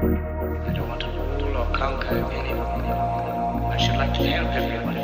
I 0.00 0.72
don't 0.76 0.88
want 0.88 1.00
to 1.00 1.08
rule 1.08 1.56
or 1.56 1.66
conquer 1.74 2.22
anyone. 2.30 2.84
I 2.86 3.76
should 3.76 3.96
like 3.96 4.14
to 4.14 4.22
help 4.28 4.52
everyone. 4.52 4.94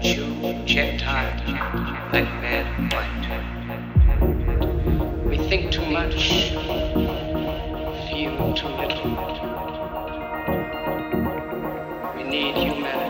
Jew, 0.00 0.64
Gentile, 0.64 1.34
black 2.12 2.28
man, 2.40 2.88
white. 2.92 3.26
We 5.26 5.38
think 5.48 5.72
too 5.72 5.86
much, 5.86 6.14
feel 8.08 8.54
too 8.54 8.68
little. 8.68 9.10
We 12.14 12.22
need 12.22 12.54
humanity. 12.54 13.03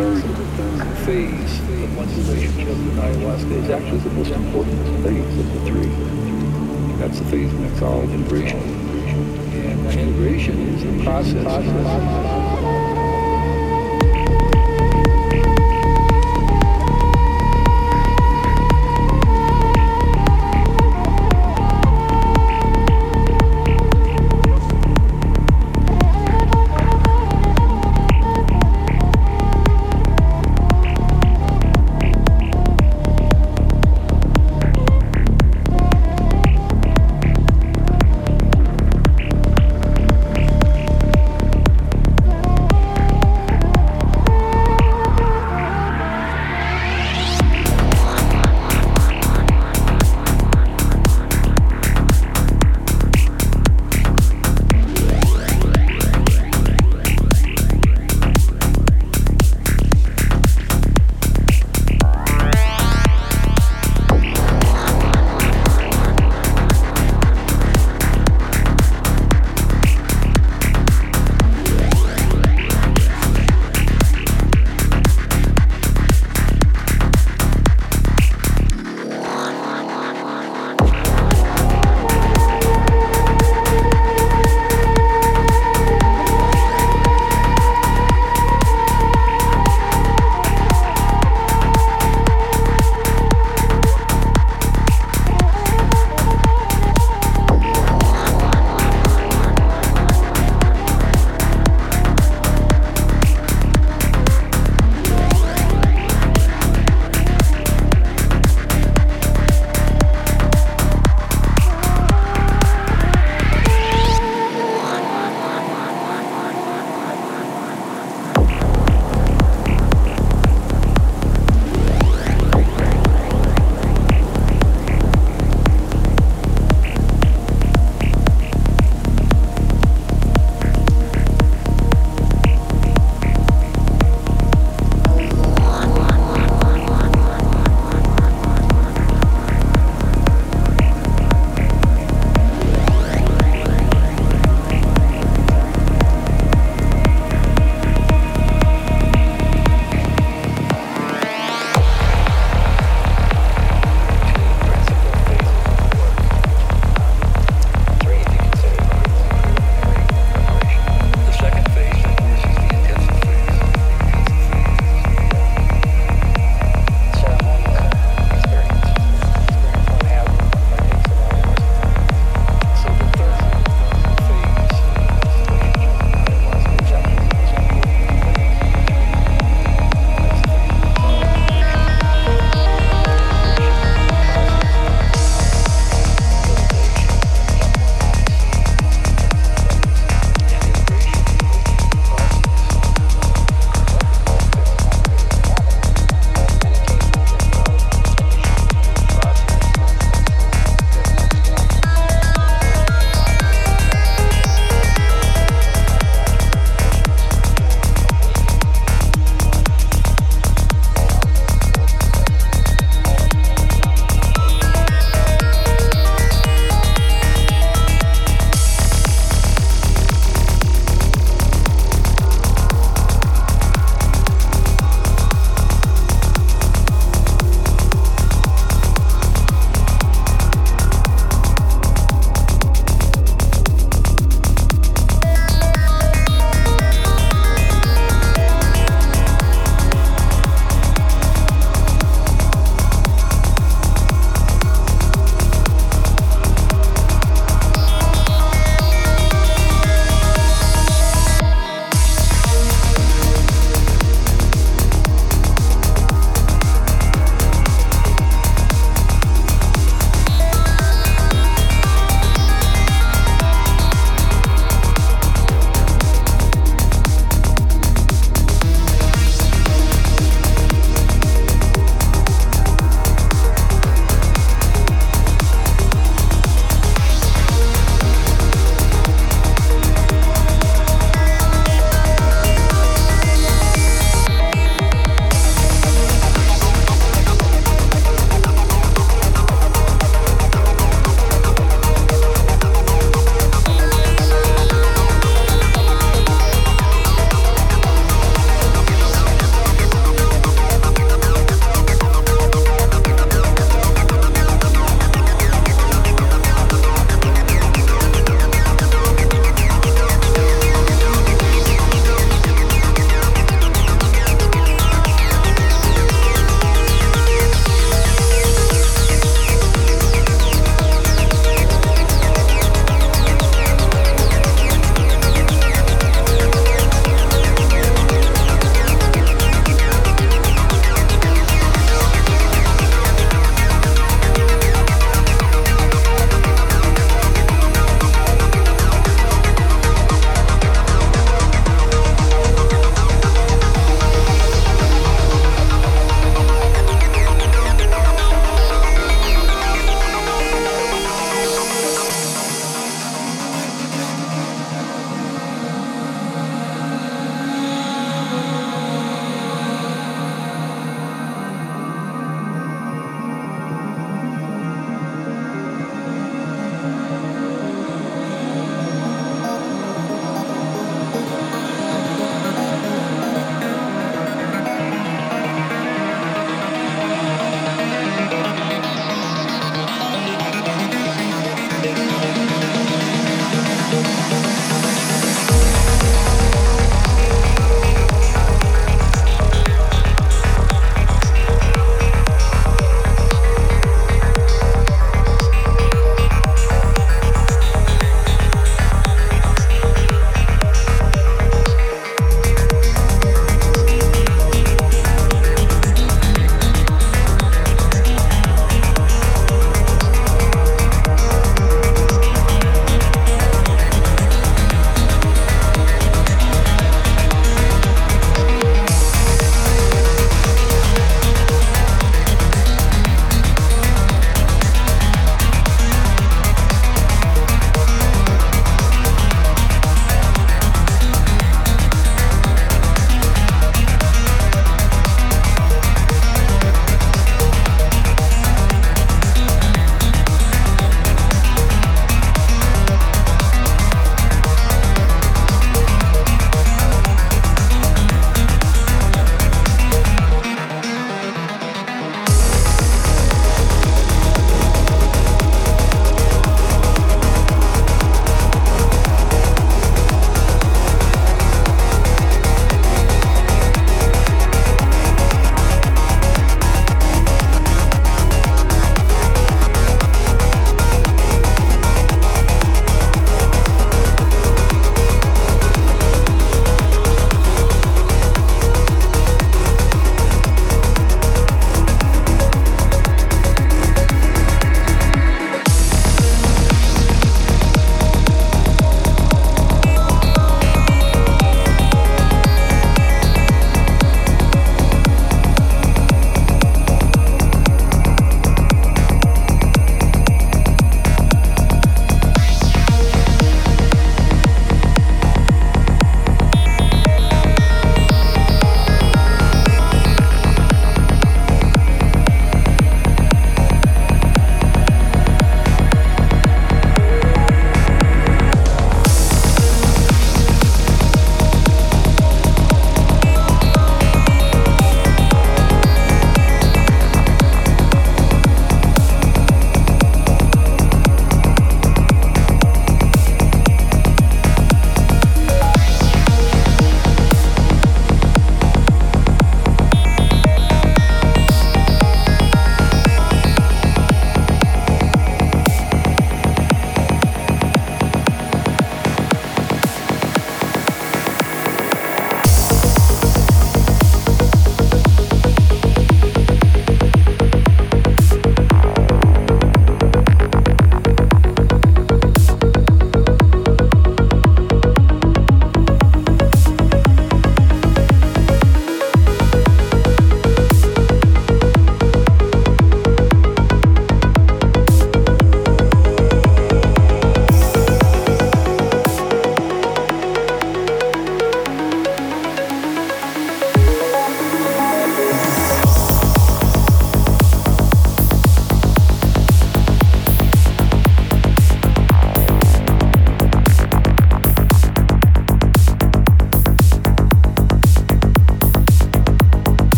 Third, 0.00 0.22
phase 1.04 1.60
of 1.60 1.96
one's 1.96 2.14
relationship 2.14 2.68
with 2.68 2.96
ayahuasca 2.96 3.50
is 3.50 3.68
actually 3.68 3.98
the 3.98 4.10
most 4.10 4.30
important 4.30 5.04
phase 5.04 5.38
of 5.38 5.52
the 5.52 5.60
three. 5.66 5.92
That's 6.96 7.18
the 7.18 7.26
phase 7.26 7.52
we 7.52 7.78
call 7.78 8.00
integration. 8.08 8.60
And 9.52 9.98
integration 9.98 10.58
is 10.68 10.84
the 10.84 11.04
process. 11.04 12.29